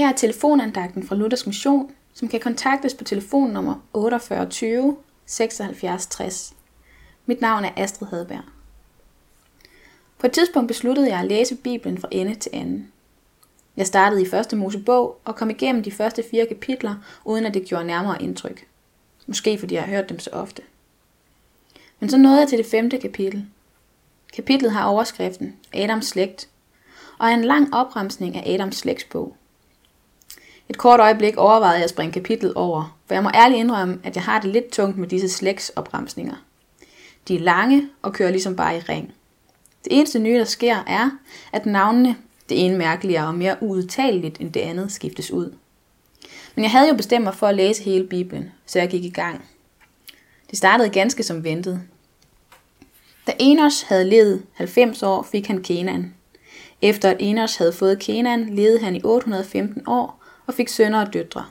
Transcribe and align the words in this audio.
Her 0.00 0.08
er 0.08 0.12
telefonandagten 0.12 1.06
fra 1.06 1.14
Luthers 1.14 1.46
Mission, 1.46 1.90
som 2.14 2.28
kan 2.28 2.40
kontaktes 2.40 2.94
på 2.94 3.04
telefonnummer 3.04 3.74
48 3.92 4.96
76 5.26 6.06
60. 6.06 6.54
Mit 7.26 7.40
navn 7.40 7.64
er 7.64 7.70
Astrid 7.76 8.08
Hadberg. 8.08 8.42
På 10.18 10.26
et 10.26 10.32
tidspunkt 10.32 10.68
besluttede 10.68 11.08
jeg 11.08 11.20
at 11.20 11.26
læse 11.26 11.56
Bibelen 11.56 11.98
fra 11.98 12.08
ende 12.10 12.34
til 12.34 12.50
anden. 12.52 12.92
Jeg 13.76 13.86
startede 13.86 14.22
i 14.22 14.28
første 14.28 14.56
Mosebog 14.56 15.20
og 15.24 15.36
kom 15.36 15.50
igennem 15.50 15.82
de 15.82 15.92
første 15.92 16.24
fire 16.30 16.46
kapitler, 16.46 16.94
uden 17.24 17.46
at 17.46 17.54
det 17.54 17.64
gjorde 17.64 17.84
nærmere 17.84 18.22
indtryk. 18.22 18.66
Måske 19.26 19.58
fordi 19.58 19.74
jeg 19.74 19.82
har 19.82 19.90
hørt 19.90 20.08
dem 20.08 20.18
så 20.18 20.30
ofte. 20.32 20.62
Men 21.98 22.10
så 22.10 22.18
nåede 22.18 22.40
jeg 22.40 22.48
til 22.48 22.58
det 22.58 22.66
femte 22.66 22.98
kapitel. 22.98 23.46
Kapitlet 24.32 24.72
har 24.72 24.84
overskriften 24.84 25.56
Adams 25.72 26.06
slægt, 26.06 26.48
og 27.18 27.28
er 27.28 27.34
en 27.34 27.44
lang 27.44 27.74
opremsning 27.74 28.36
af 28.36 28.54
Adams 28.54 28.76
slægtsbog. 28.76 29.36
Et 30.70 30.78
kort 30.78 31.00
øjeblik 31.00 31.36
overvejede 31.36 31.76
jeg 31.76 31.84
at 31.84 31.90
springe 31.90 32.12
kapitlet 32.12 32.54
over, 32.54 32.98
for 33.06 33.14
jeg 33.14 33.22
må 33.22 33.30
ærligt 33.34 33.58
indrømme, 33.58 34.00
at 34.04 34.14
jeg 34.14 34.24
har 34.24 34.40
det 34.40 34.50
lidt 34.50 34.70
tungt 34.72 34.98
med 34.98 35.08
disse 35.08 35.28
slægtsopremsninger. 35.28 36.34
De 37.28 37.36
er 37.36 37.40
lange 37.40 37.88
og 38.02 38.12
kører 38.12 38.30
ligesom 38.30 38.56
bare 38.56 38.76
i 38.76 38.80
ring. 38.80 39.12
Det 39.84 39.98
eneste 39.98 40.18
nye, 40.18 40.38
der 40.38 40.44
sker, 40.44 40.76
er, 40.86 41.10
at 41.52 41.66
navnene, 41.66 42.16
det 42.48 42.64
ene 42.64 42.78
mærkeligere 42.78 43.26
og 43.26 43.34
mere 43.34 43.56
uudtaleligt 43.60 44.40
end 44.40 44.52
det 44.52 44.60
andet, 44.60 44.92
skiftes 44.92 45.30
ud. 45.30 45.54
Men 46.54 46.62
jeg 46.62 46.70
havde 46.70 46.88
jo 46.88 46.94
bestemt 46.94 47.24
mig 47.24 47.34
for 47.34 47.46
at 47.46 47.54
læse 47.54 47.82
hele 47.82 48.06
Bibelen, 48.06 48.52
så 48.66 48.78
jeg 48.78 48.88
gik 48.88 49.04
i 49.04 49.10
gang. 49.10 49.44
Det 50.50 50.58
startede 50.58 50.90
ganske 50.90 51.22
som 51.22 51.44
ventet. 51.44 51.82
Da 53.26 53.32
Enos 53.38 53.82
havde 53.82 54.04
levet 54.04 54.42
90 54.52 55.02
år, 55.02 55.22
fik 55.22 55.46
han 55.46 55.62
Kenan. 55.62 56.14
Efter 56.82 57.10
at 57.10 57.16
Enos 57.20 57.56
havde 57.56 57.72
fået 57.72 57.98
Kenan, 57.98 58.54
levede 58.54 58.80
han 58.80 58.96
i 58.96 59.00
815 59.04 59.82
år 59.86 60.19
og 60.50 60.54
fik 60.54 60.68
sønner 60.68 61.00
og 61.06 61.12
døtre. 61.12 61.46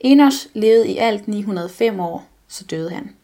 Enos 0.00 0.48
levede 0.54 0.88
i 0.88 0.96
alt 0.96 1.28
905 1.28 2.00
år, 2.00 2.26
så 2.48 2.64
døde 2.64 2.90
han. 2.90 3.16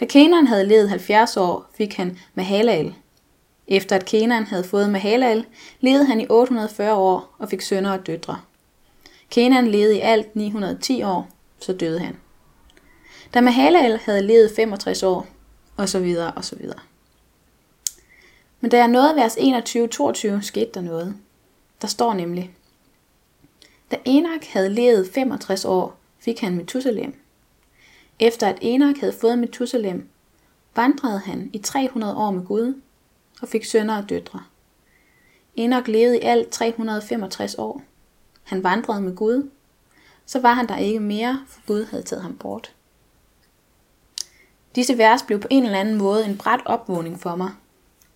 Da 0.00 0.04
Kenan 0.04 0.46
havde 0.46 0.66
levet 0.66 0.88
70 0.88 1.36
år, 1.36 1.66
fik 1.74 1.94
han 1.94 2.18
Mahalal. 2.34 2.94
Efter 3.68 3.96
at 3.96 4.04
Kenan 4.04 4.44
havde 4.44 4.64
fået 4.64 4.90
Mahalal, 4.90 5.44
levede 5.80 6.04
han 6.04 6.20
i 6.20 6.26
840 6.30 6.94
år 6.94 7.34
og 7.38 7.48
fik 7.48 7.60
sønner 7.60 7.92
og 7.92 8.06
døtre. 8.06 8.40
Kenan 9.30 9.68
levede 9.68 9.96
i 9.96 10.00
alt 10.00 10.36
910 10.36 11.02
år, 11.02 11.28
så 11.60 11.72
døde 11.72 12.00
han. 12.00 12.16
Da 13.34 13.40
Mahalal 13.40 13.98
havde 14.04 14.26
levet 14.26 14.52
65 14.56 15.02
år, 15.02 15.26
og 15.76 15.88
så 15.88 15.98
videre 15.98 16.32
og 16.32 16.44
så 16.44 16.56
videre. 16.56 16.80
Men 18.60 18.70
da 18.70 18.76
jeg 18.76 18.88
nåede 18.88 19.16
vers 19.16 19.36
21-22, 19.36 20.42
skete 20.42 20.70
der 20.74 20.80
noget. 20.80 21.14
Der 21.82 21.88
står 21.88 22.14
nemlig, 22.14 22.50
da 23.92 23.96
Enak 24.04 24.44
havde 24.44 24.68
levet 24.68 25.10
65 25.14 25.64
år, 25.64 25.96
fik 26.18 26.40
han 26.40 26.56
Methusalem. 26.56 27.14
Efter 28.18 28.46
at 28.48 28.58
Enak 28.60 28.96
havde 28.96 29.12
fået 29.12 29.38
Methusalem, 29.38 30.08
vandrede 30.76 31.18
han 31.18 31.50
i 31.52 31.58
300 31.58 32.16
år 32.16 32.30
med 32.30 32.44
Gud 32.44 32.80
og 33.42 33.48
fik 33.48 33.64
sønner 33.64 34.02
og 34.02 34.08
døtre. 34.08 34.42
Enak 35.56 35.88
levede 35.88 36.18
i 36.18 36.22
alt 36.22 36.48
365 36.48 37.54
år. 37.54 37.82
Han 38.42 38.62
vandrede 38.62 39.00
med 39.00 39.16
Gud. 39.16 39.50
Så 40.26 40.40
var 40.40 40.52
han 40.52 40.68
der 40.68 40.76
ikke 40.76 41.00
mere, 41.00 41.44
for 41.48 41.60
Gud 41.66 41.84
havde 41.84 42.02
taget 42.02 42.22
ham 42.22 42.36
bort. 42.36 42.74
Disse 44.74 44.98
vers 44.98 45.22
blev 45.22 45.40
på 45.40 45.48
en 45.50 45.64
eller 45.64 45.78
anden 45.78 45.98
måde 45.98 46.24
en 46.24 46.38
bræt 46.38 46.60
opvågning 46.64 47.20
for 47.20 47.36
mig. 47.36 47.50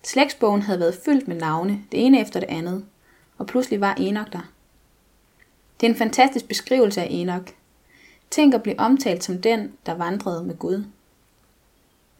Slægtsbogen 0.03 0.61
havde 0.61 0.79
været 0.79 0.99
fyldt 1.05 1.27
med 1.27 1.35
navne, 1.35 1.83
det 1.91 2.05
ene 2.05 2.21
efter 2.21 2.39
det 2.39 2.49
andet, 2.49 2.85
og 3.37 3.47
pludselig 3.47 3.81
var 3.81 3.93
Enoch 3.93 4.31
der. 4.33 4.51
Det 5.79 5.87
er 5.87 5.91
en 5.91 5.97
fantastisk 5.97 6.47
beskrivelse 6.47 7.01
af 7.01 7.07
Enoch. 7.09 7.53
Tænk 8.31 8.53
at 8.53 8.63
blive 8.63 8.79
omtalt 8.79 9.23
som 9.23 9.41
den, 9.41 9.71
der 9.85 9.93
vandrede 9.93 10.43
med 10.43 10.57
Gud. 10.57 10.85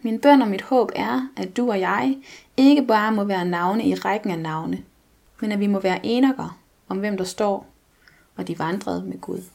Min 0.02 0.19
bøn 0.19 0.41
og 0.41 0.47
mit 0.47 0.61
håb 0.61 0.92
er, 0.95 1.27
at 1.37 1.58
du 1.58 1.70
og 1.70 1.80
jeg 1.80 2.17
ikke 2.58 2.86
bare 2.86 3.11
må 3.11 3.23
være 3.23 3.45
navne 3.45 3.86
i 3.86 3.95
rækken 3.95 4.32
af 4.32 4.39
navne, 4.39 4.83
men 5.42 5.52
at 5.52 5.59
vi 5.59 5.67
må 5.67 5.80
være 5.80 6.05
enokker 6.05 6.59
om 6.87 6.98
hvem 6.98 7.17
der 7.17 7.23
står, 7.23 7.67
og 8.36 8.48
de 8.48 8.59
vandrede 8.59 9.04
med 9.04 9.21
Gud. 9.21 9.42